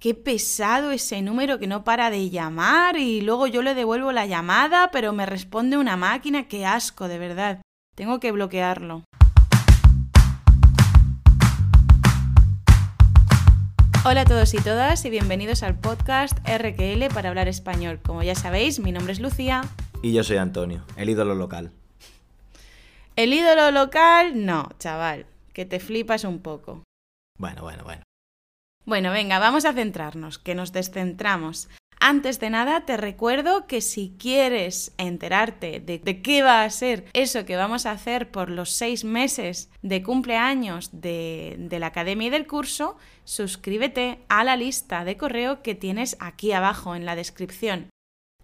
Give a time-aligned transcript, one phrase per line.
[0.00, 4.24] qué pesado ese número que no para de llamar y luego yo le devuelvo la
[4.24, 7.60] llamada, pero me responde una máquina, qué asco, de verdad.
[7.94, 9.04] Tengo que bloquearlo.
[14.06, 18.00] Hola a todos y todas y bienvenidos al podcast RQL para hablar español.
[18.02, 19.60] Como ya sabéis, mi nombre es Lucía.
[20.02, 21.72] Y yo soy Antonio, el ídolo local.
[23.16, 24.46] ¿El ídolo local?
[24.46, 26.82] No, chaval, que te flipas un poco.
[27.38, 28.02] Bueno, bueno, bueno.
[28.90, 31.68] Bueno, venga, vamos a centrarnos, que nos descentramos.
[32.00, 37.44] Antes de nada, te recuerdo que si quieres enterarte de, qué va a ser eso
[37.44, 42.30] que vamos a hacer por los seis meses de cumpleaños de, de la academia y
[42.30, 47.90] del curso, suscríbete a la lista de correo que tienes aquí abajo en la descripción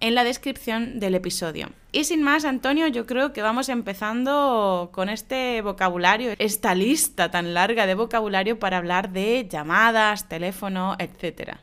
[0.01, 1.71] en la descripción del episodio.
[1.93, 7.55] Y sin más, Antonio, yo creo que vamos empezando con este vocabulario, esta lista tan
[7.55, 11.57] larga de vocabulario para hablar de llamadas, teléfono, etc.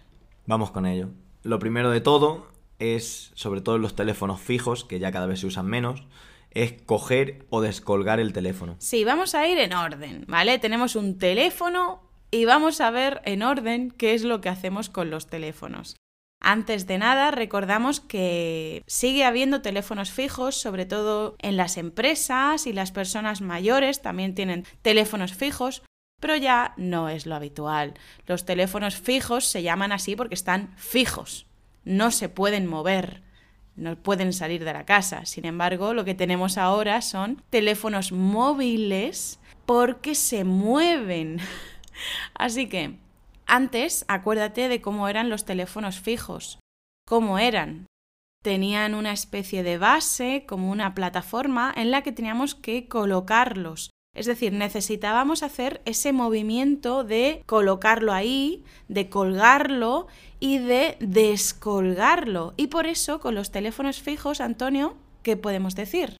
[0.46, 1.10] Vamos con ello.
[1.44, 2.48] Lo primero de todo
[2.80, 6.04] es, sobre todo en los teléfonos fijos, que ya cada vez se usan menos,
[6.52, 8.76] es coger o descolgar el teléfono.
[8.80, 10.60] Sí, vamos a ir en orden, ¿vale?
[10.60, 15.10] Tenemos un teléfono y vamos a ver en orden qué es lo que hacemos con
[15.10, 15.96] los teléfonos.
[16.46, 22.74] Antes de nada, recordamos que sigue habiendo teléfonos fijos, sobre todo en las empresas y
[22.74, 25.84] las personas mayores también tienen teléfonos fijos,
[26.20, 27.94] pero ya no es lo habitual.
[28.28, 31.48] Los teléfonos fijos se llaman así porque están fijos,
[31.86, 33.24] no se pueden mover,
[33.78, 35.26] no pueden salir de la casa.
[35.26, 41.40] Sin embargo, lo que tenemos ahora son teléfonos móviles porque se mueven.
[42.34, 42.98] Así que
[43.46, 46.60] antes, acuérdate de cómo eran los teléfonos fijos.
[47.08, 47.88] ¿Cómo eran?
[48.44, 53.90] Tenían una especie de base, como una plataforma, en la que teníamos que colocarlos.
[54.16, 60.08] Es decir, necesitábamos hacer ese movimiento de colocarlo ahí, de colgarlo
[60.40, 62.54] y de descolgarlo.
[62.56, 66.18] Y por eso, con los teléfonos fijos, Antonio, ¿qué podemos decir?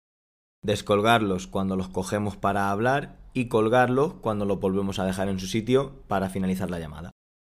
[0.64, 5.48] Descolgarlos cuando los cogemos para hablar y colgarlos cuando los volvemos a dejar en su
[5.48, 7.12] sitio para finalizar la llamada.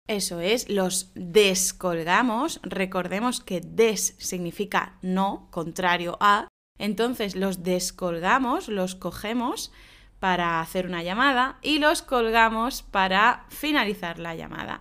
[0.09, 2.61] Eso es, los descolgamos.
[2.63, 6.49] Recordemos que des significa no, contrario a.
[6.79, 9.71] Entonces los descolgamos, los cogemos
[10.19, 14.81] para hacer una llamada y los colgamos para finalizar la llamada.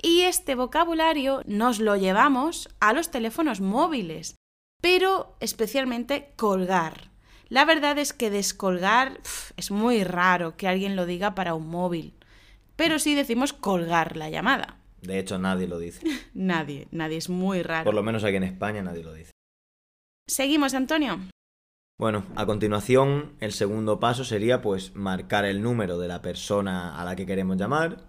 [0.00, 4.36] Y este vocabulario nos lo llevamos a los teléfonos móviles,
[4.80, 7.07] pero especialmente colgar.
[7.48, 9.20] La verdad es que descolgar
[9.56, 12.14] es muy raro que alguien lo diga para un móvil
[12.78, 14.76] pero sí decimos colgar la llamada.
[15.02, 16.06] De hecho, nadie lo dice.
[16.34, 17.84] nadie, nadie, es muy raro.
[17.84, 19.32] Por lo menos aquí en España nadie lo dice.
[20.28, 21.18] Seguimos, Antonio.
[21.98, 27.04] Bueno, a continuación, el segundo paso sería pues marcar el número de la persona a
[27.04, 28.04] la que queremos llamar.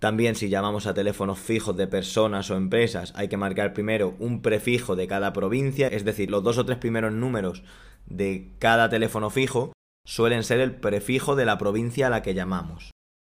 [0.00, 4.42] También si llamamos a teléfonos fijos de personas o empresas, hay que marcar primero un
[4.42, 7.62] prefijo de cada provincia, es decir, los dos o tres primeros números
[8.06, 9.72] de cada teléfono fijo
[10.06, 12.90] suelen ser el prefijo de la provincia a la que llamamos.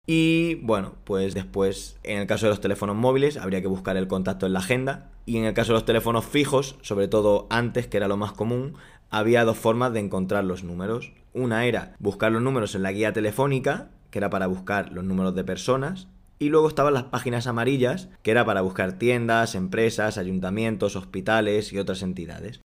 [0.06, 4.06] Y bueno, pues después, en el caso de los teléfonos móviles, habría que buscar el
[4.06, 5.10] contacto en la agenda.
[5.26, 8.32] Y en el caso de los teléfonos fijos, sobre todo antes, que era lo más
[8.32, 8.74] común,
[9.10, 11.12] había dos formas de encontrar los números.
[11.32, 15.34] Una era buscar los números en la guía telefónica, que era para buscar los números
[15.34, 16.08] de personas.
[16.38, 21.78] Y luego estaban las páginas amarillas, que era para buscar tiendas, empresas, ayuntamientos, hospitales y
[21.78, 22.60] otras entidades.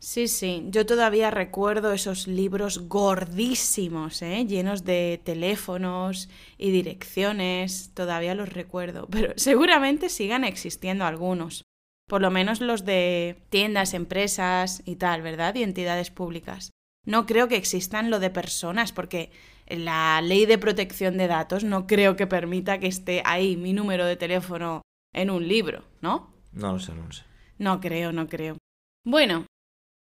[0.00, 4.44] Sí, sí, yo todavía recuerdo esos libros gordísimos, ¿eh?
[4.46, 6.28] llenos de teléfonos
[6.58, 11.62] y direcciones, todavía los recuerdo, pero seguramente sigan existiendo algunos,
[12.06, 15.54] por lo menos los de tiendas, empresas y tal, ¿verdad?
[15.54, 16.70] Y entidades públicas.
[17.06, 19.30] No creo que existan lo de personas, porque
[19.68, 24.06] la ley de protección de datos no creo que permita que esté ahí mi número
[24.06, 24.82] de teléfono
[25.12, 26.34] en un libro, ¿no?
[26.52, 27.24] No lo sé, no lo sé.
[27.58, 28.56] No creo, no creo.
[29.04, 29.46] Bueno,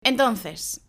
[0.04, 0.88] entonces,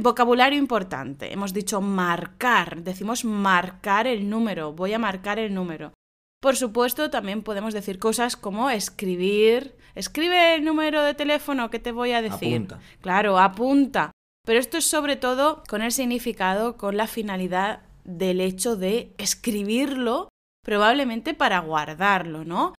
[0.00, 1.32] vocabulario importante.
[1.32, 5.92] Hemos dicho marcar, decimos marcar el número, voy a marcar el número.
[6.40, 11.92] Por supuesto, también podemos decir cosas como escribir, escribe el número de teléfono que te
[11.92, 12.56] voy a decir.
[12.56, 12.80] Apunta.
[13.00, 14.10] Claro, apunta.
[14.44, 20.28] Pero esto es sobre todo con el significado, con la finalidad del hecho de escribirlo,
[20.64, 22.74] probablemente para guardarlo, ¿no?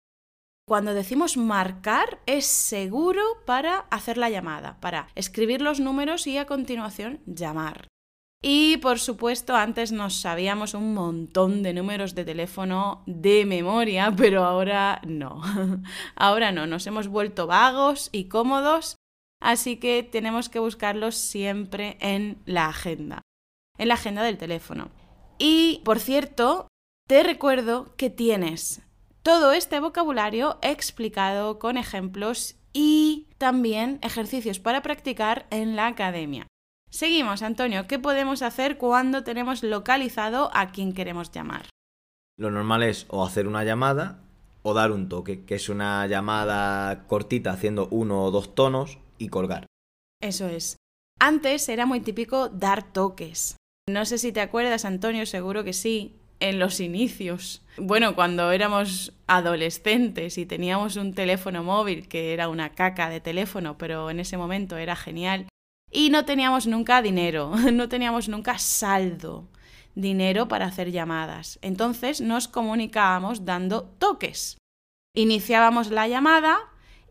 [0.66, 6.46] Cuando decimos marcar es seguro para hacer la llamada, para escribir los números y a
[6.46, 7.88] continuación llamar.
[8.46, 14.44] Y por supuesto, antes nos sabíamos un montón de números de teléfono de memoria, pero
[14.44, 15.42] ahora no.
[16.16, 18.98] ahora no, nos hemos vuelto vagos y cómodos,
[19.42, 23.22] así que tenemos que buscarlos siempre en la agenda,
[23.78, 24.92] en la agenda del teléfono.
[25.40, 26.68] Y, por cierto,
[27.08, 28.83] te recuerdo que tienes
[29.24, 36.46] Todo este vocabulario explicado con ejemplos y también ejercicios para practicar en la academia.
[36.90, 41.70] Seguimos, Antonio, ¿qué podemos hacer cuando tenemos localizado a quien queremos llamar?
[42.38, 44.20] Lo normal es o hacer una llamada
[44.62, 49.30] o dar un toque, que es una llamada cortita haciendo uno o dos tonos y
[49.30, 49.68] colgar.
[50.22, 50.76] Eso es.
[51.18, 53.56] Antes era muy típico dar toques.
[53.90, 57.62] No sé si te acuerdas, Antonio, seguro que sí, en los inicios.
[57.78, 63.78] Bueno, cuando éramos adolescentes y teníamos un teléfono móvil que era una caca de teléfono,
[63.78, 65.48] pero en ese momento era genial.
[65.92, 69.48] Y no teníamos nunca dinero, no teníamos nunca saldo,
[69.96, 71.60] dinero para hacer llamadas.
[71.62, 74.58] Entonces nos comunicábamos dando toques.
[75.16, 76.58] Iniciábamos la llamada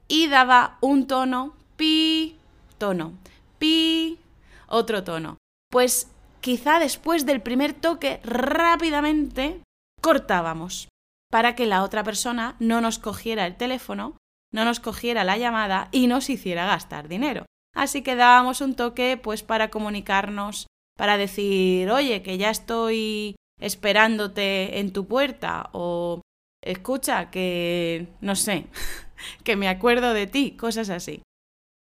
[0.08, 2.36] y daba un tono, pi,
[2.78, 3.14] tono,
[3.58, 4.18] pi,
[4.66, 5.38] otro tono.
[5.70, 6.10] Pues
[6.42, 9.62] quizá después del primer toque rápidamente
[10.02, 10.88] cortábamos
[11.30, 14.18] para que la otra persona no nos cogiera el teléfono,
[14.52, 17.46] no nos cogiera la llamada y nos hiciera gastar dinero.
[17.74, 20.66] Así que dábamos un toque pues para comunicarnos,
[20.98, 26.20] para decir, oye, que ya estoy esperándote en tu puerta o
[26.62, 28.66] escucha que, no sé,
[29.44, 31.22] que me acuerdo de ti, cosas así.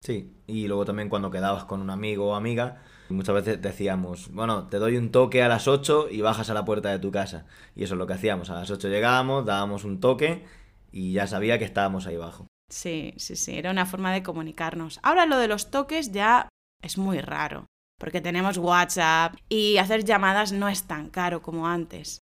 [0.04, 2.84] Sí, y luego también cuando quedabas con un amigo o amiga,
[3.14, 6.66] muchas veces decíamos, bueno, te doy un toque a las 8 y bajas a la
[6.66, 7.46] puerta de tu casa.
[7.76, 10.46] Y eso es lo que hacíamos, a las 8 llegábamos, dábamos un toque
[10.92, 12.48] y ya sabía que estábamos ahí abajo.
[12.70, 15.00] Sí, sí, sí, era una forma de comunicarnos.
[15.02, 16.50] Ahora lo de los toques ya
[16.84, 17.66] es muy raro,
[18.00, 22.20] porque tenemos WhatsApp y hacer llamadas no es tan caro como antes.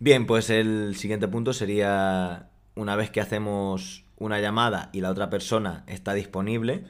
[0.00, 5.28] Bien, pues el siguiente punto sería una vez que hacemos una llamada y la otra
[5.30, 6.86] persona está disponible,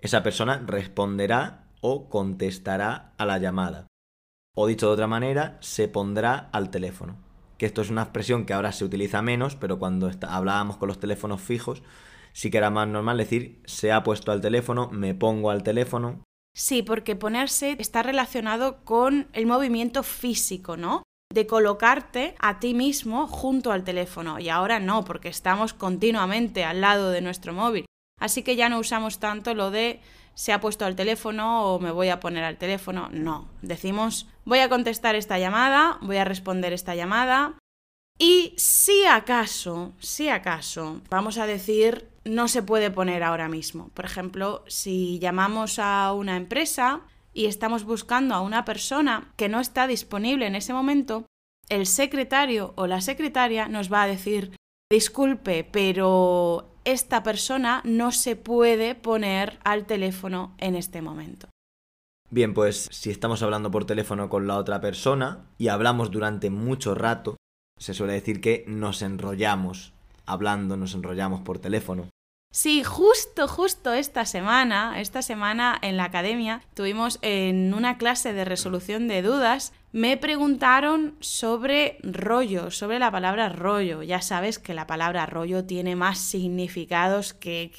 [0.00, 3.86] esa persona responderá o contestará a la llamada.
[4.56, 7.16] O dicho de otra manera, se pondrá al teléfono.
[7.58, 11.00] Que esto es una expresión que ahora se utiliza menos, pero cuando hablábamos con los
[11.00, 11.82] teléfonos fijos,
[12.32, 16.22] sí que era más normal decir se ha puesto al teléfono, me pongo al teléfono.
[16.54, 21.02] Sí, porque ponerse está relacionado con el movimiento físico, ¿no?
[21.32, 26.80] de colocarte a ti mismo junto al teléfono y ahora no, porque estamos continuamente al
[26.80, 27.84] lado de nuestro móvil.
[28.18, 30.00] Así que ya no usamos tanto lo de
[30.38, 33.08] se ha puesto al teléfono o me voy a poner al teléfono.
[33.10, 37.58] No, decimos voy a contestar esta llamada, voy a responder esta llamada
[38.20, 43.88] y si acaso, si acaso, vamos a decir no se puede poner ahora mismo.
[43.94, 47.00] Por ejemplo, si llamamos a una empresa
[47.32, 51.26] y estamos buscando a una persona que no está disponible en ese momento,
[51.68, 54.56] el secretario o la secretaria nos va a decir,
[54.88, 61.48] disculpe, pero esta persona no se puede poner al teléfono en este momento.
[62.30, 66.94] Bien, pues si estamos hablando por teléfono con la otra persona y hablamos durante mucho
[66.94, 67.36] rato,
[67.78, 69.92] se suele decir que nos enrollamos
[70.24, 72.08] hablando, nos enrollamos por teléfono.
[72.50, 78.46] Sí, justo, justo esta semana, esta semana en la academia tuvimos en una clase de
[78.46, 84.02] resolución de dudas, me preguntaron sobre rollo, sobre la palabra rollo.
[84.02, 87.70] Ya sabes que la palabra rollo tiene más significados que,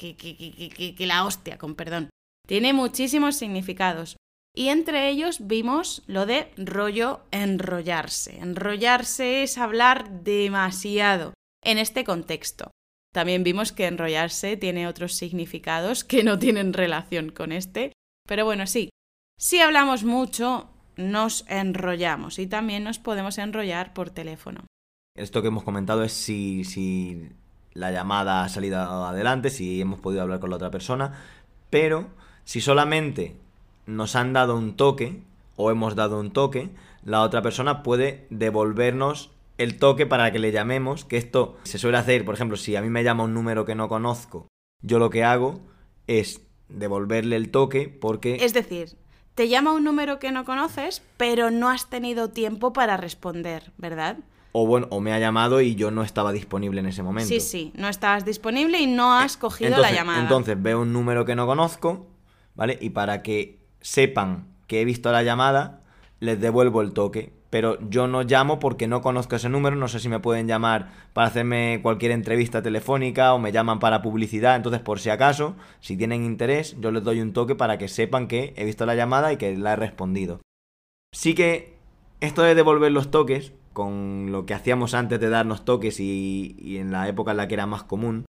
[0.98, 2.10] la hostia, con perdón.
[2.46, 4.16] Tiene muchísimos significados.
[4.56, 8.38] Y entre ellos vimos lo de rollo enrollarse.
[8.38, 12.72] Enrollarse es hablar demasiado en este contexto.
[13.12, 17.92] También vimos que enrollarse tiene otros significados que no tienen relación con este.
[18.26, 18.90] Pero bueno, sí,
[19.38, 20.70] si hablamos mucho,
[21.00, 24.64] nos enrollamos y también nos podemos enrollar por teléfono.
[25.16, 27.30] Esto que hemos comentado es si, si
[27.72, 31.14] la llamada ha salido adelante, si hemos podido hablar con la otra persona,
[31.68, 32.08] pero
[32.44, 33.36] si solamente
[33.86, 35.22] nos han dado un toque
[35.56, 36.70] o hemos dado un toque,
[37.04, 41.98] la otra persona puede devolvernos el toque para que le llamemos, que esto se suele
[41.98, 44.48] hacer, por ejemplo, si a mí me llama un número que no conozco,
[44.82, 45.60] yo lo que hago
[46.06, 48.36] es devolverle el toque porque...
[48.36, 48.96] Es decir,
[49.40, 54.18] te llama un número que no conoces, pero no has tenido tiempo para responder, ¿verdad?
[54.52, 57.30] O bueno, o me ha llamado y yo no estaba disponible en ese momento.
[57.30, 60.20] Sí, sí, no estabas disponible y no has cogido la llamada.
[60.20, 62.06] Entonces veo un número que no conozco,
[62.54, 62.76] ¿vale?
[62.82, 65.84] Y para que sepan que he visto la llamada,
[66.18, 69.98] les devuelvo el toque pero yo no llamo porque no conozco ese número, no sé
[69.98, 74.80] si me pueden llamar para hacerme cualquier entrevista telefónica o me llaman para publicidad, entonces
[74.80, 78.54] por si acaso, si tienen interés, yo les doy un toque para que sepan que
[78.56, 80.40] he visto la llamada y que la he respondido.
[81.12, 81.74] Sí que
[82.20, 86.78] esto de devolver los toques, con lo que hacíamos antes de darnos toques y, y
[86.78, 88.26] en la época en la que era más común,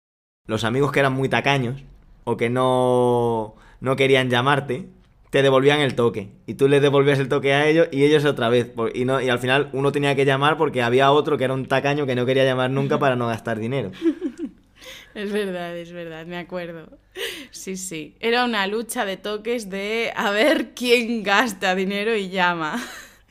[0.48, 1.84] los amigos que eran muy tacaños
[2.26, 4.90] o que no, no querían llamarte,
[5.36, 6.30] te devolvían el toque.
[6.48, 8.72] Y tú les devolvías el toque a ellos y ellos otra vez.
[8.94, 11.66] Y, no, y al final uno tenía que llamar porque había otro que era un
[11.66, 13.92] tacaño que no quería llamar nunca para no gastar dinero.
[15.14, 17.00] Es verdad, es verdad, me acuerdo.
[17.50, 18.18] Sí, sí.
[18.20, 22.84] Era una lucha de toques de a ver quién gasta dinero y llama.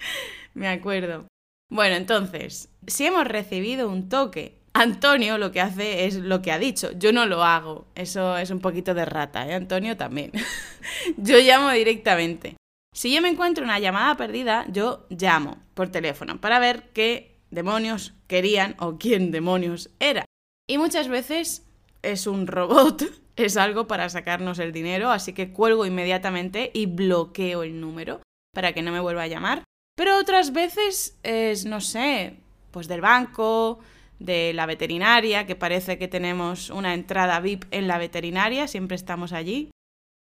[0.54, 1.26] me acuerdo.
[1.70, 6.59] Bueno, entonces, si hemos recibido un toque, Antonio lo que hace es lo que ha
[6.59, 6.90] dicho.
[6.93, 7.87] Yo no lo hago.
[7.95, 9.54] Eso es un poquito de rata, ¿eh?
[9.54, 10.33] Antonio también.
[11.16, 12.57] yo llamo directamente.
[12.93, 18.14] Si yo me encuentro una llamada perdida, yo llamo por teléfono para ver qué demonios
[18.26, 20.25] querían o quién demonios era.
[20.69, 21.66] Y muchas veces
[22.02, 23.04] es un robot,
[23.37, 28.21] es algo para sacarnos el dinero, así que cuelgo inmediatamente y bloqueo el número
[28.52, 29.64] para que no me vuelva a llamar.
[29.97, 32.37] Pero otras veces es, no sé,
[32.71, 33.81] pues del banco,
[34.18, 39.33] de la veterinaria, que parece que tenemos una entrada VIP en la veterinaria, siempre estamos
[39.33, 39.71] allí.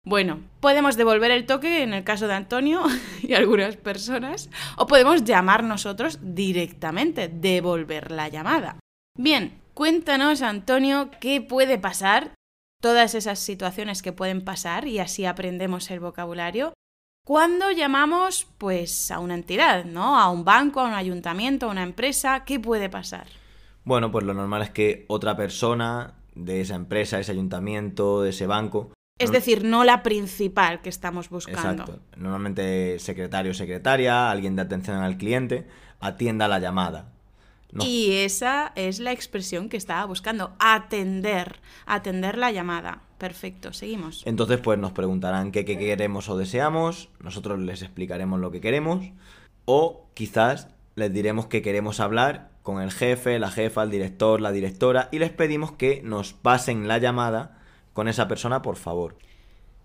[0.05, 2.83] Bueno, podemos devolver el toque en el caso de Antonio
[3.21, 8.77] y algunas personas, o podemos llamar nosotros directamente, devolver la llamada.
[9.17, 12.33] Bien, Cuéntanos, Antonio, qué puede pasar,
[12.81, 16.73] todas esas situaciones que pueden pasar y así aprendemos el vocabulario.
[17.23, 20.19] Cuando llamamos, pues, a una entidad, ¿no?
[20.19, 23.27] A un banco, a un ayuntamiento, a una empresa, ¿qué puede pasar?
[23.87, 28.45] Bueno, pues lo normal es que otra persona de esa empresa, ese ayuntamiento, de ese
[28.45, 31.83] banco, es decir, no la principal que estamos buscando.
[31.83, 31.99] Exacto.
[32.17, 35.67] Normalmente secretario o secretaria, alguien de atención al cliente,
[36.01, 37.13] atienda la llamada.
[37.79, 43.03] Y esa es la expresión que estaba buscando, atender, atender la llamada.
[43.17, 44.21] Perfecto, seguimos.
[44.25, 49.05] Entonces, pues nos preguntarán qué, queremos o deseamos, nosotros les explicaremos lo que queremos,
[49.63, 54.51] o quizás les diremos que queremos hablar con el jefe, la jefa, el director, la
[54.51, 57.59] directora, y les pedimos que nos pasen la llamada
[57.93, 59.15] con esa persona, por favor.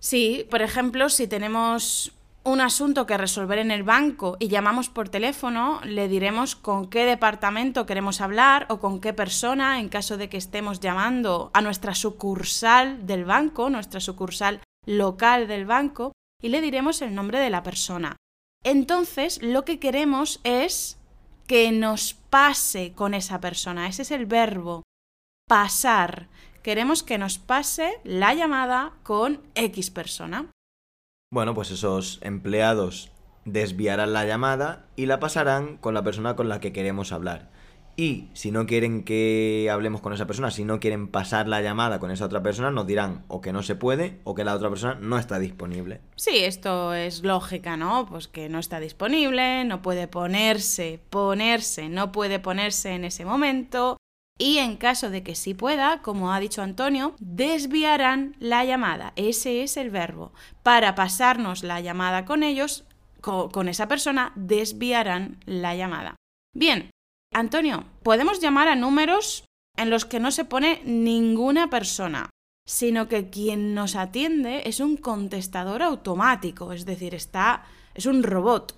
[0.01, 2.13] Sí, por ejemplo, si tenemos
[2.43, 7.05] un asunto que resolver en el banco y llamamos por teléfono, le diremos con qué
[7.05, 11.95] departamento queremos hablar o con qué persona en caso de que estemos llamando a nuestra
[11.95, 16.11] sucursal del banco, nuestra sucursal local del banco,
[16.43, 18.17] y le diremos el nombre de la persona.
[18.65, 20.99] Entonces, lo que queremos es
[21.53, 23.87] que nos pase con esa persona.
[23.87, 24.85] Ese es el verbo
[25.47, 26.29] pasar.
[26.63, 30.47] Queremos que nos pase la llamada con X persona.
[31.31, 33.13] Bueno, pues esos empleados
[33.45, 37.51] desviarán la llamada y la pasarán con la persona con la que queremos hablar.
[37.97, 42.01] Y si no quieren que hablemos con esa persona, si no quieren pasar la llamada
[42.01, 44.71] con esa otra persona, nos dirán o que no se puede o que la otra
[44.71, 46.01] persona no está disponible.
[46.17, 48.07] Sí, esto es lógica, ¿no?
[48.07, 53.99] Pues que no está disponible, no puede ponerse, ponerse, no puede ponerse en ese momento,
[54.39, 59.13] y en caso de que sí pueda, como ha dicho Antonio, desviarán la llamada.
[59.17, 60.33] Ese es el verbo.
[60.63, 62.85] Para pasarnos la llamada con ellos,
[63.21, 66.17] con, esa persona, desviarán la llamada.
[66.55, 66.91] Bien,
[67.33, 69.45] Antonio, podemos llamar a números
[69.77, 72.31] en los que no se pone ninguna persona,
[72.67, 78.77] sino que quien nos atiende es un contestador automático, es decir, está es un robot.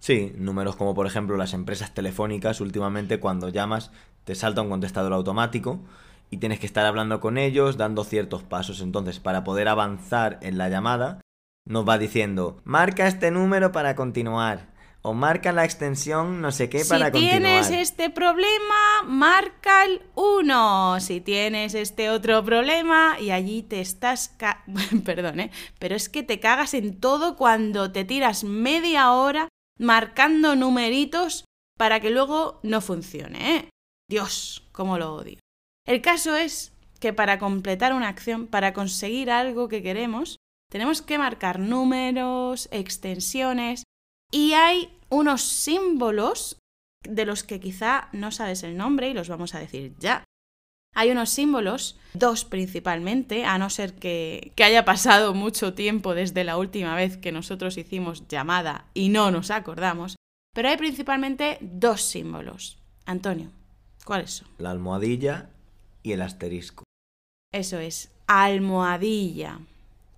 [0.00, 3.90] Sí, números como por ejemplo las empresas telefónicas últimamente cuando llamas
[4.24, 5.80] te salta un contestador automático
[6.30, 8.80] y tienes que estar hablando con ellos dando ciertos pasos.
[8.80, 11.20] Entonces, para poder avanzar en la llamada,
[11.66, 14.77] nos va diciendo, marca este número para continuar.
[15.02, 17.34] O marca la extensión no sé qué para continuar.
[17.34, 21.00] Si tienes este problema, marca el 1.
[21.00, 24.36] Si tienes este otro problema y allí te estás...
[25.04, 25.50] Perdón, ¿eh?
[25.78, 31.44] Pero es que te cagas en todo cuando te tiras media hora marcando numeritos
[31.78, 33.68] para que luego no funcione, ¿eh?
[34.10, 35.38] Dios, cómo lo odio.
[35.86, 40.38] El caso es que para completar una acción, para conseguir algo que queremos,
[40.70, 43.84] tenemos que marcar números, extensiones
[44.30, 46.58] y hay unos símbolos
[47.02, 50.24] de los que quizá no sabes el nombre y los vamos a decir ya.
[50.94, 56.44] Hay unos símbolos, dos principalmente, a no ser que, que, haya pasado mucho tiempo desde
[56.44, 60.16] la última vez que nosotros hicimos llamada y no nos acordamos,
[60.54, 62.78] pero hay principalmente dos símbolos.
[63.04, 63.52] Antonio,
[64.08, 64.48] ¿Cuáles son?
[64.56, 65.50] La almohadilla
[66.02, 66.84] y el asterisco.
[67.52, 69.60] Eso es, almohadilla.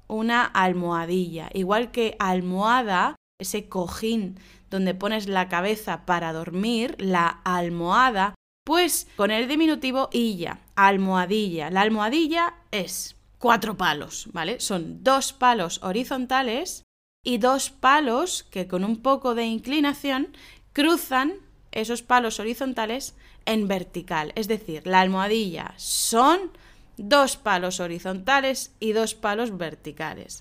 [0.07, 1.51] Una almohadilla.
[1.53, 4.39] Igual que almohada, ese cojín
[4.71, 11.71] donde pones la cabeza para dormir, la almohada, pues con el diminutivo illa, almohadilla.
[11.71, 14.61] La almohadilla es cuatro palos, ¿vale?
[14.61, 16.85] Son dos palos horizontales
[17.25, 20.29] y dos palos que con un poco de inclinación
[20.73, 21.35] cruzan
[21.73, 23.15] esos palos horizontales
[23.47, 24.33] en vertical.
[24.37, 26.53] Es decir, la almohadilla son
[26.97, 30.40] dos palos horizontales y dos palos verticales.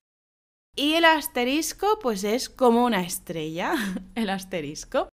[0.76, 3.74] Y el asterisco, pues es como una estrella,
[4.16, 5.10] el asterisco.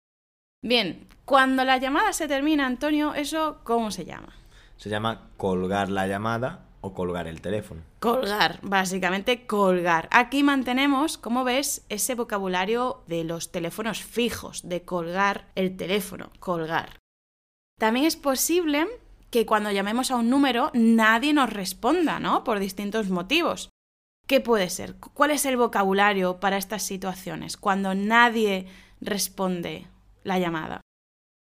[0.62, 4.34] Bien, cuando la llamada se termina, Antonio, ¿eso cómo se llama?
[4.76, 7.82] Se llama colgar la llamada o colgar el teléfono.
[7.98, 10.08] Colgar, básicamente colgar.
[10.10, 16.98] Aquí mantenemos, como ves, ese vocabulario de los teléfonos fijos, de colgar el teléfono, colgar.
[17.78, 18.86] También es posible
[19.30, 22.44] que cuando llamemos a un número nadie nos responda, ¿no?
[22.44, 23.70] Por distintos motivos.
[24.26, 24.96] ¿Qué puede ser?
[24.96, 27.56] ¿Cuál es el vocabulario para estas situaciones?
[27.56, 28.66] Cuando nadie
[29.00, 29.86] responde
[30.22, 30.80] la llamada.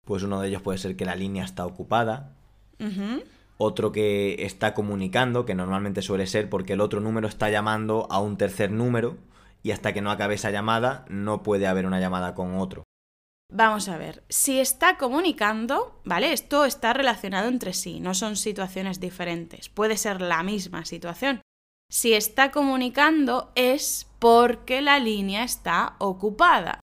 [0.04, 2.34] Pues uno de ellos puede ser que la línea está ocupada.
[3.56, 8.20] Otro que está comunicando, que normalmente suele ser porque el otro número está llamando a
[8.20, 9.16] un tercer número
[9.62, 12.84] y hasta que no acabe esa llamada no puede haber una llamada con otro.
[13.50, 16.32] Vamos a ver, si está comunicando, ¿vale?
[16.32, 21.40] Esto está relacionado entre sí, no son situaciones diferentes, puede ser la misma situación.
[21.88, 26.80] Si está comunicando es porque la línea está ocupada.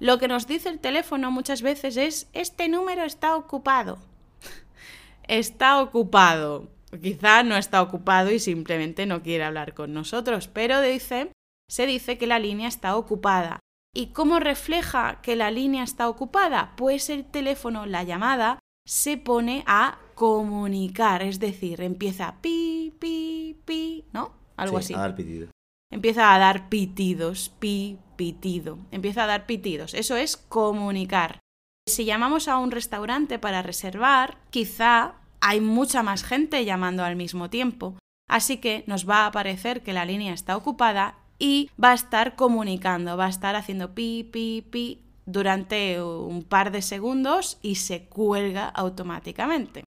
[0.00, 3.98] Lo que nos dice el teléfono muchas veces es, este número está ocupado.
[5.28, 6.68] está ocupado.
[7.00, 11.32] Quizá no está ocupado y simplemente no quiere hablar con nosotros, pero dice,
[11.68, 13.60] se dice que la línea está ocupada.
[13.96, 16.74] ¿Y cómo refleja que la línea está ocupada?
[16.76, 24.04] Pues el teléfono, la llamada, se pone a comunicar, es decir, empieza pi, pi, pi,
[24.12, 24.43] ¿no?
[24.56, 24.94] Algo así.
[24.94, 25.48] A dar pitido.
[25.90, 28.78] Empieza a dar pitidos, pi, pitido.
[28.90, 29.94] Empieza a dar pitidos.
[29.94, 31.40] Eso es comunicar.
[31.86, 37.50] Si llamamos a un restaurante para reservar, quizá hay mucha más gente llamando al mismo
[37.50, 37.96] tiempo.
[38.28, 42.36] Así que nos va a parecer que la línea está ocupada y va a estar
[42.36, 48.06] comunicando, va a estar haciendo pi, pi, pi durante un par de segundos y se
[48.06, 49.84] cuelga automáticamente.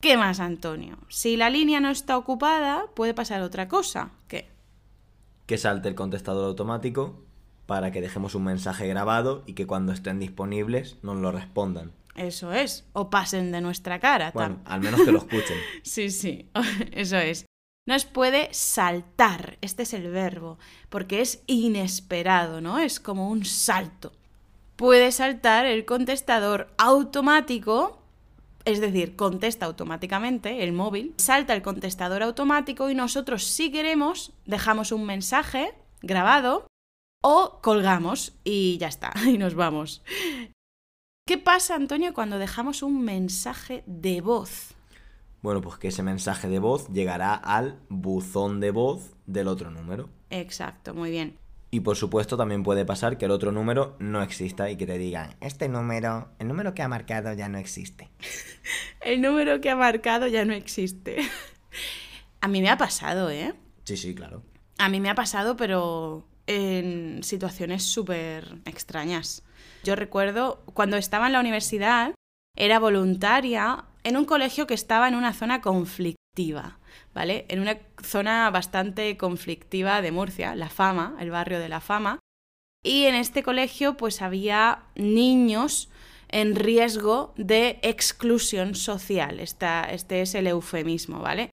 [0.00, 0.98] ¿Qué más, Antonio?
[1.08, 4.10] Si la línea no está ocupada, puede pasar otra cosa.
[4.28, 4.48] ¿Qué?
[5.46, 7.22] Que salte el contestador automático
[7.66, 11.92] para que dejemos un mensaje grabado y que cuando estén disponibles nos lo respondan.
[12.14, 14.30] Eso es, o pasen de nuestra cara.
[14.32, 15.58] Bueno, al menos que lo escuchen.
[15.82, 16.48] sí, sí,
[16.92, 17.46] eso es
[17.86, 20.58] nos puede saltar, este es el verbo,
[20.88, 22.80] porque es inesperado, ¿no?
[22.80, 24.12] Es como un salto.
[24.74, 28.02] Puede saltar el contestador automático,
[28.66, 34.90] es decir, contesta automáticamente el móvil, salta el contestador automático y nosotros si queremos dejamos
[34.92, 36.66] un mensaje grabado
[37.22, 40.02] o colgamos y ya está, y nos vamos.
[41.26, 44.74] ¿Qué pasa, Antonio, cuando dejamos un mensaje de voz?
[45.42, 50.08] Bueno, pues que ese mensaje de voz llegará al buzón de voz del otro número.
[50.30, 51.38] Exacto, muy bien.
[51.70, 54.98] Y por supuesto también puede pasar que el otro número no exista y que te
[54.98, 58.10] digan, este número, el número que ha marcado ya no existe.
[59.00, 61.18] el número que ha marcado ya no existe.
[62.40, 63.54] A mí me ha pasado, ¿eh?
[63.84, 64.42] Sí, sí, claro.
[64.78, 69.42] A mí me ha pasado, pero en situaciones súper extrañas.
[69.82, 72.14] Yo recuerdo cuando estaba en la universidad,
[72.56, 76.78] era voluntaria en un colegio que estaba en una zona conflictiva,
[77.16, 77.46] ¿vale?
[77.48, 82.20] En una zona bastante conflictiva de Murcia, La Fama, el barrio de La Fama.
[82.84, 85.88] Y en este colegio pues había niños
[86.28, 89.40] en riesgo de exclusión social.
[89.40, 91.48] este es el eufemismo, ¿vale?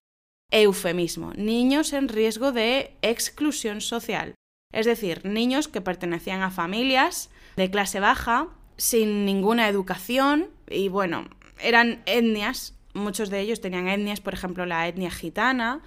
[0.52, 1.32] Eufemismo.
[1.32, 4.34] Niños en riesgo de exclusión social.
[4.70, 11.26] Es decir, niños que pertenecían a familias de clase baja, sin ninguna educación y bueno,
[11.58, 15.82] eran etnias, muchos de ellos tenían etnias, por ejemplo, la etnia gitana,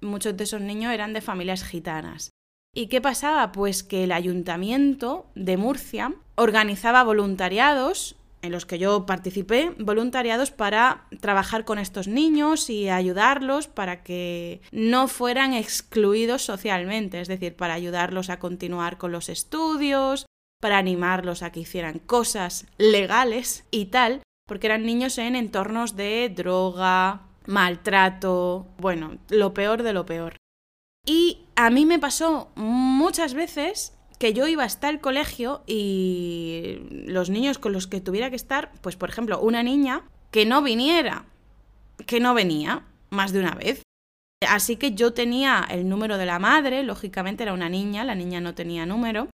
[0.00, 2.30] muchos de esos niños eran de familias gitanas.
[2.74, 3.52] ¿Y qué pasaba?
[3.52, 11.06] Pues que el ayuntamiento de Murcia organizaba voluntariados en los que yo participé, voluntariados para
[11.20, 17.74] trabajar con estos niños y ayudarlos para que no fueran excluidos socialmente, es decir, para
[17.74, 20.26] ayudarlos a continuar con los estudios,
[20.60, 26.28] para animarlos a que hicieran cosas legales y tal, porque eran niños en entornos de
[26.28, 30.36] droga, maltrato, bueno, lo peor de lo peor.
[31.06, 37.30] Y a mí me pasó muchas veces que yo iba hasta el colegio y los
[37.30, 41.24] niños con los que tuviera que estar, pues por ejemplo, una niña que no viniera,
[42.06, 43.80] que no venía más de una vez.
[44.46, 48.42] Así que yo tenía el número de la madre, lógicamente era una niña, la niña
[48.42, 49.30] no tenía número.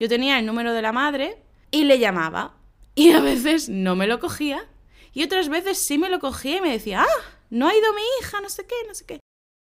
[0.00, 2.54] Yo tenía el número de la madre y le llamaba
[2.94, 4.68] y a veces no me lo cogía.
[5.14, 8.02] Y otras veces sí me lo cogía y me decía, ah, no ha ido mi
[8.20, 9.20] hija, no sé qué, no sé qué.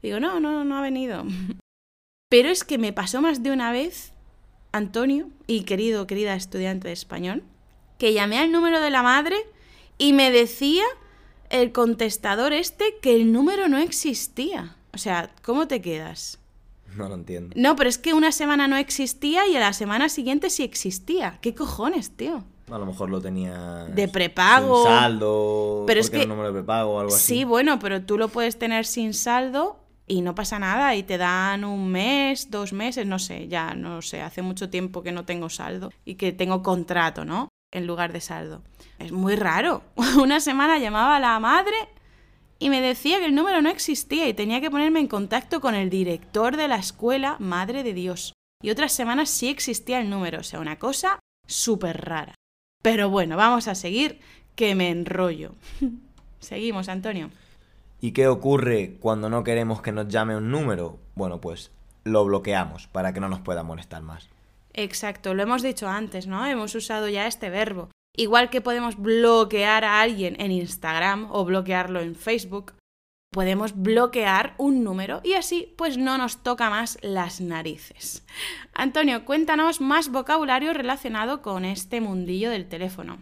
[0.01, 1.25] Digo, no, no, no ha venido.
[2.29, 4.13] Pero es que me pasó más de una vez,
[4.71, 7.43] Antonio, y querido, querida estudiante de español,
[7.97, 9.37] que llamé al número de la madre
[9.97, 10.83] y me decía
[11.49, 14.75] el contestador este que el número no existía.
[14.93, 16.39] O sea, ¿cómo te quedas?
[16.95, 17.53] No lo entiendo.
[17.55, 21.37] No, pero es que una semana no existía y a la semana siguiente sí existía.
[21.41, 22.43] ¿Qué cojones, tío?
[22.71, 24.83] A lo mejor lo tenía De prepago.
[24.83, 27.35] sin saldo, Pero es que- un número de prepago o algo así.
[27.37, 31.17] Sí, bueno, pero tú lo puedes tener sin saldo y no pasa nada y te
[31.17, 35.23] dan un mes, dos meses, no sé, ya no sé, hace mucho tiempo que no
[35.25, 37.49] tengo saldo y que tengo contrato, ¿no?
[37.71, 38.63] En lugar de saldo.
[38.99, 39.83] Es muy raro.
[40.21, 41.75] Una semana llamaba a la madre
[42.59, 45.73] y me decía que el número no existía y tenía que ponerme en contacto con
[45.75, 48.33] el director de la escuela, madre de Dios.
[48.61, 52.33] Y otras semanas sí existía el número, o sea, una cosa súper rara.
[52.87, 54.21] Pero bueno, vamos a seguir,
[54.55, 55.51] que me enrollo.
[56.39, 57.31] Seguimos, Antonio.
[57.99, 60.97] ¿Y qué ocurre cuando no queremos que nos llame un número?
[61.13, 61.69] Bueno, pues
[62.05, 64.29] lo bloqueamos para que no nos pueda molestar más.
[64.73, 66.45] Exacto, lo hemos dicho antes, ¿no?
[66.45, 67.89] Hemos usado ya este verbo.
[68.15, 72.71] Igual que podemos bloquear a alguien en Instagram o bloquearlo en Facebook,
[73.31, 78.25] podemos bloquear un número y así pues no nos toca más las narices.
[78.73, 83.17] Antonio, cuéntanos más vocabulario relacionado con este mundillo del teléfono.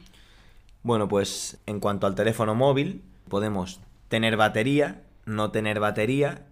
[0.84, 6.46] Bueno, pues en cuanto al teléfono móvil, podemos tener batería, no tener batería,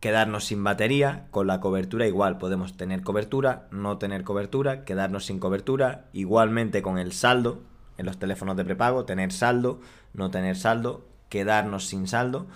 [0.00, 5.38] quedarnos sin batería, con la cobertura igual, podemos tener cobertura, no tener cobertura, quedarnos sin
[5.38, 7.62] cobertura, igualmente con el saldo,
[7.96, 9.80] en los teléfonos de prepago, tener saldo,
[10.12, 12.46] no tener saldo, quedarnos sin saldo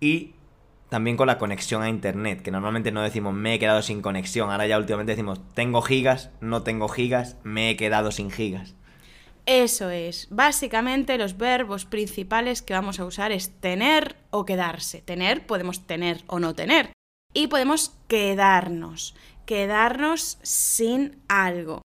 [0.00, 0.32] y
[0.88, 4.50] también con la conexión a internet, que normalmente no decimos me he quedado sin conexión,
[4.50, 8.74] ahora ya últimamente decimos tengo gigas, no tengo gigas, me he quedado sin gigas.
[9.46, 10.26] Eso es.
[10.30, 15.02] Básicamente los verbos principales que vamos a usar es tener o quedarse.
[15.02, 16.90] Tener podemos tener o no tener.
[17.32, 19.14] Y podemos quedarnos.
[19.46, 21.82] Quedarnos sin algo.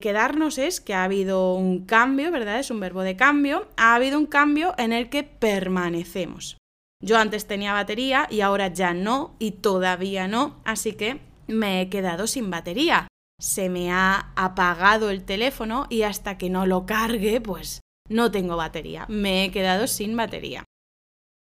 [0.00, 2.60] Quedarnos es que ha habido un cambio, ¿verdad?
[2.60, 3.68] Es un verbo de cambio.
[3.76, 6.59] Ha habido un cambio en el que permanecemos.
[7.02, 11.88] Yo antes tenía batería y ahora ya no y todavía no, así que me he
[11.88, 13.08] quedado sin batería
[13.40, 18.56] se me ha apagado el teléfono y hasta que no lo cargue, pues no tengo
[18.56, 19.06] batería.
[19.08, 20.64] Me he quedado sin batería.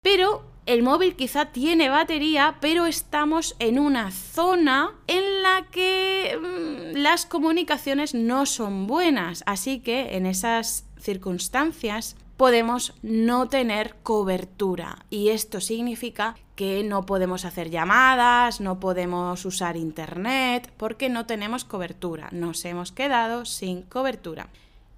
[0.04, 6.98] Pero el móvil quizá tiene batería, pero estamos en una zona en la que mm,
[6.98, 9.44] las comunicaciones no son buenas.
[9.46, 17.46] Así que en esas circunstancias podemos no tener cobertura y esto significa que no podemos
[17.46, 24.48] hacer llamadas, no podemos usar internet porque no tenemos cobertura, nos hemos quedado sin cobertura.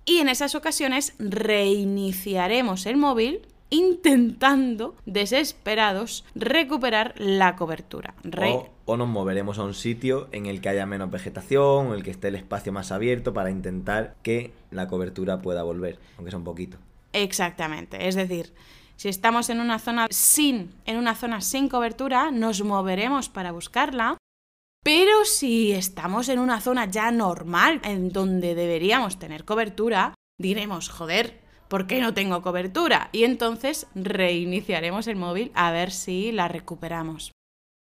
[0.05, 8.15] Y en esas ocasiones reiniciaremos el móvil intentando, desesperados, recuperar la cobertura.
[8.41, 12.03] O, o nos moveremos a un sitio en el que haya menos vegetación, en el
[12.03, 16.39] que esté el espacio más abierto para intentar que la cobertura pueda volver, aunque sea
[16.39, 16.77] un poquito.
[17.13, 18.07] Exactamente.
[18.07, 18.53] Es decir,
[18.95, 24.17] si estamos en una zona sin, en una zona sin cobertura, nos moveremos para buscarla.
[24.83, 31.41] Pero si estamos en una zona ya normal, en donde deberíamos tener cobertura, diremos, joder,
[31.67, 33.09] ¿por qué no tengo cobertura?
[33.11, 37.31] Y entonces reiniciaremos el móvil a ver si la recuperamos.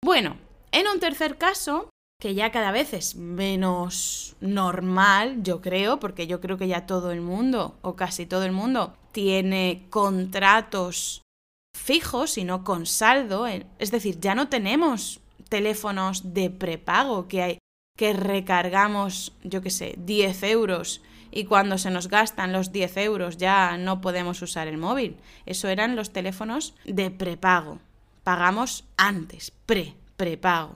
[0.04, 0.36] Bueno,
[0.70, 1.90] en un tercer caso,
[2.22, 7.10] que ya cada vez es menos normal, yo creo, porque yo creo que ya todo
[7.10, 11.22] el mundo, o casi todo el mundo, tiene contratos
[11.76, 13.48] fijos y no con saldo.
[13.48, 17.58] Es decir, ya no tenemos teléfonos de prepago que hay
[17.98, 23.36] que recargamos, yo qué sé, 10 euros y cuando se nos gastan los 10 euros
[23.36, 25.16] ya no podemos usar el móvil.
[25.44, 27.80] Eso eran los teléfonos de prepago.
[28.22, 30.74] Pagamos antes, pre, prepago.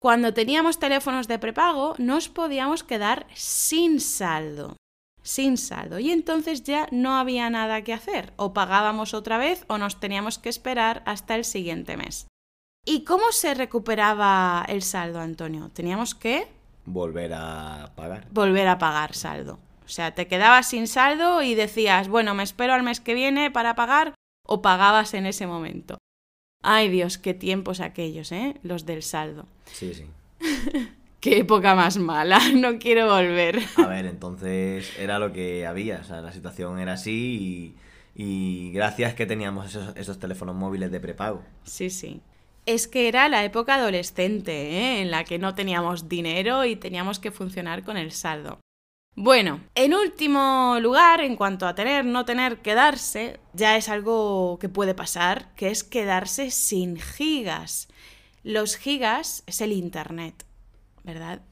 [0.00, 4.76] Cuando teníamos teléfonos de prepago nos podíamos quedar sin saldo.
[5.22, 5.98] Sin saldo.
[5.98, 8.32] Y entonces ya no había nada que hacer.
[8.36, 12.28] O pagábamos otra vez o nos teníamos que esperar hasta el siguiente mes.
[12.86, 15.70] ¿Y cómo se recuperaba el saldo, Antonio?
[15.74, 16.46] Teníamos que
[16.86, 18.26] Volver a pagar.
[18.30, 19.58] volver a pagar saldo.
[19.84, 23.50] O sea, te quedabas sin saldo y decías, bueno, me espero al mes que viene
[23.50, 24.14] para pagar
[24.46, 25.98] o pagabas en ese momento.
[26.62, 28.56] Ay Dios, qué tiempos aquellos, ¿eh?
[28.62, 29.46] Los del saldo.
[29.66, 30.06] Sí, sí.
[31.20, 33.58] Qué época más mala, no quiero volver.
[33.76, 37.74] A ver, entonces era lo que había, o sea, la situación era así
[38.14, 41.42] y, y gracias que teníamos esos, esos teléfonos móviles de prepago.
[41.64, 42.20] Sí, sí.
[42.66, 45.02] Es que era la época adolescente, ¿eh?
[45.02, 48.60] en la que no teníamos dinero y teníamos que funcionar con el saldo.
[49.20, 54.68] Bueno, en último lugar, en cuanto a tener, no tener, quedarse, ya es algo que
[54.68, 57.88] puede pasar, que es quedarse sin gigas.
[58.44, 60.46] Los gigas es el Internet,
[61.02, 61.42] ¿verdad?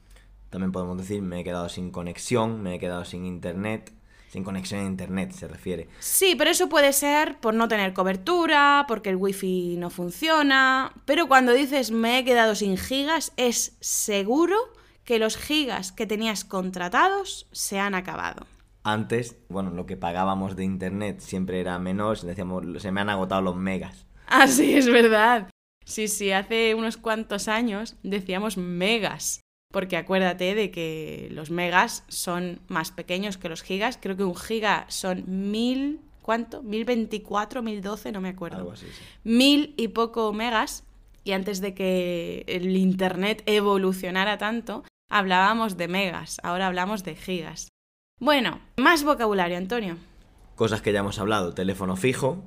[0.49, 3.91] También podemos decir me he quedado sin conexión, me he quedado sin internet
[4.29, 5.89] sin conexión a internet, se refiere.
[5.99, 10.93] Sí, pero eso puede ser por no tener cobertura, porque el wifi no funciona.
[11.05, 14.57] Pero cuando dices me he quedado sin gigas, es seguro
[15.07, 18.45] que los gigas que tenías contratados se han acabado.
[18.83, 23.41] Antes, bueno, lo que pagábamos de internet siempre era menor, decíamos, se me han agotado
[23.41, 24.05] los megas.
[24.27, 25.49] Ah, sí, es verdad.
[25.85, 29.39] Sí, sí, hace unos cuantos años decíamos megas,
[29.71, 33.97] porque acuérdate de que los megas son más pequeños que los gigas.
[34.01, 36.63] Creo que un giga son mil, ¿cuánto?
[36.63, 38.57] Mil veinticuatro, mil doce, no me acuerdo.
[38.57, 39.03] Algo así, sí.
[39.23, 40.83] Mil y poco megas.
[41.23, 47.69] Y antes de que el internet evolucionara tanto, hablábamos de megas, ahora hablamos de gigas.
[48.19, 49.97] Bueno, más vocabulario, Antonio.
[50.55, 52.43] Cosas que ya hemos hablado, teléfono fijo,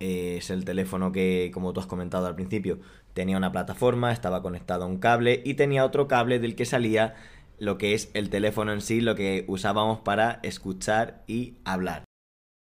[0.00, 2.80] eh, es el teléfono que, como tú has comentado al principio,
[3.12, 7.14] tenía una plataforma, estaba conectado a un cable y tenía otro cable del que salía
[7.58, 12.04] lo que es el teléfono en sí, lo que usábamos para escuchar y hablar.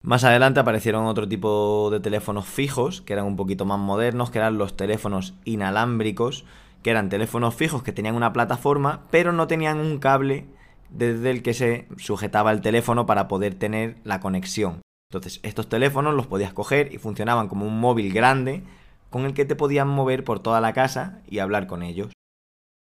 [0.01, 4.39] Más adelante aparecieron otro tipo de teléfonos fijos, que eran un poquito más modernos, que
[4.39, 6.45] eran los teléfonos inalámbricos,
[6.83, 10.45] que eran teléfonos fijos que tenían una plataforma, pero no tenían un cable
[10.89, 14.81] desde el que se sujetaba el teléfono para poder tener la conexión.
[15.11, 18.63] Entonces, estos teléfonos los podías coger y funcionaban como un móvil grande
[19.09, 22.11] con el que te podían mover por toda la casa y hablar con ellos.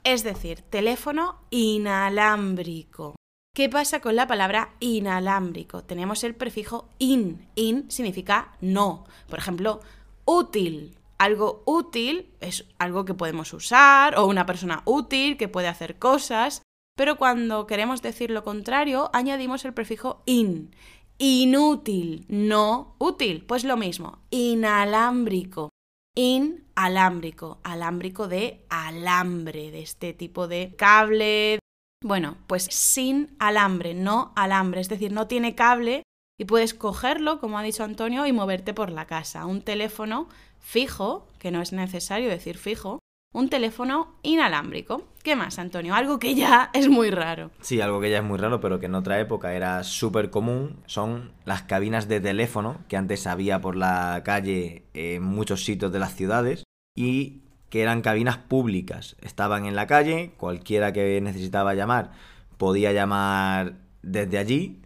[0.05, 3.17] Es decir, teléfono inalámbrico.
[3.55, 5.85] ¿Qué pasa con la palabra inalámbrico?
[5.85, 7.47] Tenemos el prefijo in.
[7.55, 9.05] In significa no.
[9.29, 9.81] Por ejemplo,
[10.25, 10.97] útil.
[11.25, 16.61] Algo útil es algo que podemos usar o una persona útil que puede hacer cosas,
[16.99, 20.77] pero cuando queremos decir lo contrario, añadimos el prefijo in.
[21.17, 23.47] Inútil, no útil.
[23.47, 25.71] Pues lo mismo, inalámbrico.
[26.15, 31.59] Inalámbrico, alámbrico de alambre, de este tipo de cable.
[32.03, 36.03] Bueno, pues sin alambre, no alambre, es decir, no tiene cable
[36.39, 39.47] y puedes cogerlo, como ha dicho Antonio, y moverte por la casa.
[39.47, 42.99] Un teléfono fijo, que no es necesario decir fijo,
[43.33, 45.03] un teléfono inalámbrico.
[45.23, 45.95] ¿Qué más, Antonio?
[45.95, 47.51] Algo que ya es muy raro.
[47.61, 50.81] Sí, algo que ya es muy raro, pero que en otra época era súper común,
[50.87, 55.99] son las cabinas de teléfono que antes había por la calle en muchos sitios de
[55.99, 56.65] las ciudades
[56.97, 59.17] y que eran cabinas públicas.
[59.21, 62.13] Estaban en la calle, cualquiera que necesitaba llamar
[62.57, 64.81] podía llamar desde allí,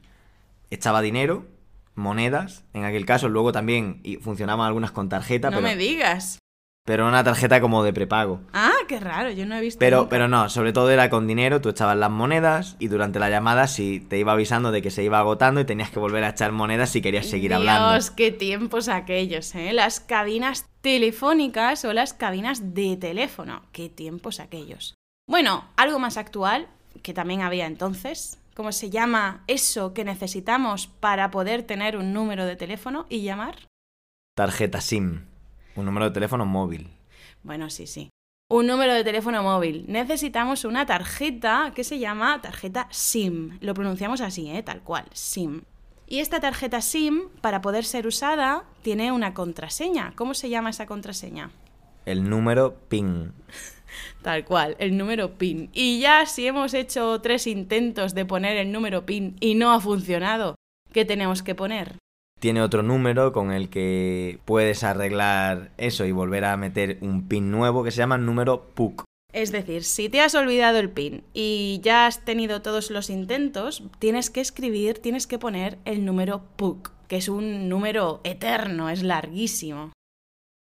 [0.71, 1.47] echaba dinero,
[1.95, 6.39] monedas, en aquel caso, luego también y funcionaban algunas con tarjeta, No pero, me digas.
[6.87, 8.41] pero una tarjeta como de prepago.
[8.53, 9.79] Ah, qué raro, yo no he visto.
[9.81, 10.11] Pero, nunca.
[10.11, 13.67] pero no, sobre todo era con dinero, tú echabas las monedas y durante la llamada
[13.67, 16.53] sí te iba avisando de que se iba agotando y tenías que volver a echar
[16.53, 17.93] monedas si querías seguir hablando.
[17.93, 19.73] Dios, qué tiempos aquellos, ¿eh?
[19.73, 23.63] Las cabinas telefónicas o las cabinas de teléfono.
[23.73, 24.95] Qué tiempos aquellos.
[25.27, 26.69] Bueno, algo más actual,
[27.03, 28.39] que también había entonces.
[28.59, 33.69] ¿Cómo se llama eso que necesitamos para poder tener un número de teléfono y llamar?
[34.37, 35.27] Tarjeta SIM,
[35.77, 36.91] un número de teléfono móvil.
[37.45, 38.11] Bueno, sí, sí.
[38.51, 39.85] Un número de teléfono móvil.
[39.87, 43.59] Necesitamos una tarjeta que se llama tarjeta SIM.
[43.61, 44.65] Lo pronunciamos así, ¿eh?
[44.65, 45.63] Tal cual, SIM.
[46.09, 50.15] Y esta tarjeta SIM, para poder ser usada, tiene una contraseña.
[50.17, 51.53] ¿Cómo se llama esa contraseña?
[52.07, 53.35] El número PIN.
[54.23, 55.71] Tal cual, el número PIN.
[55.73, 59.81] Y ya si hemos hecho tres intentos de poner el número PIN y no ha
[59.81, 60.55] funcionado,
[60.93, 61.97] ¿qué tenemos que poner?
[62.41, 67.51] Tiene otro número con el que puedes arreglar eso y volver a meter un PIN
[67.51, 69.05] nuevo que se llama número PUC.
[69.33, 73.83] Es decir, si te has olvidado el PIN y ya has tenido todos los intentos,
[73.99, 79.03] tienes que escribir, tienes que poner el número PUC, que es un número eterno, es
[79.03, 79.93] larguísimo.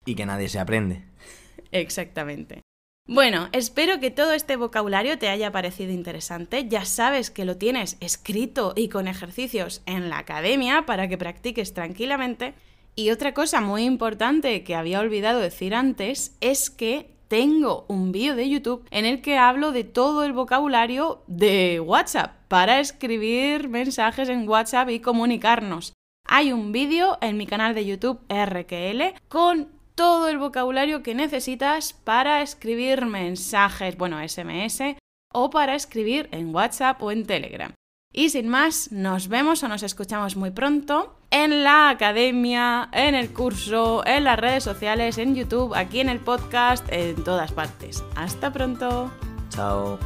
[0.06, 1.04] Y que nadie se aprende.
[1.72, 2.62] Exactamente.
[3.08, 6.68] Bueno, espero que todo este vocabulario te haya parecido interesante.
[6.68, 11.76] Ya sabes que lo tienes escrito y con ejercicios en la academia para que practiques
[11.76, 12.56] tranquilamente.
[12.96, 18.36] Y otra cosa muy importante que había olvidado decir antes es que tengo un vídeo
[18.36, 24.30] de YouTube en el que hablo de todo el vocabulario de WhatsApp para escribir mensajes
[24.30, 25.94] en WhatsApp y comunicarnos.
[26.28, 31.94] Hay un vídeo en mi canal de YouTube RQL con todo el vocabulario que necesitas
[31.94, 34.98] para escribir mensajes, bueno, SMS,
[35.34, 37.74] o para escribir en WhatsApp o en Telegram.
[38.14, 43.34] Y sin más, nos vemos o nos escuchamos muy pronto en la academia, en el
[43.34, 48.04] curso, en las redes sociales, en YouTube, aquí en el podcast, en todas partes.
[48.16, 49.12] Hasta pronto.
[49.50, 50.00] Chao.